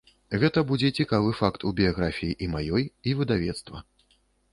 Гэта 0.43 0.61
будзе 0.69 0.89
цікавы 1.01 1.33
факт 1.41 1.65
у 1.71 1.73
біяграфіі 1.79 2.37
і 2.45 2.47
маёй, 2.55 2.87
і 3.13 3.15
выдавецтва. 3.21 3.83